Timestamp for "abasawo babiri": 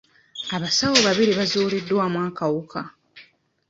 0.55-1.31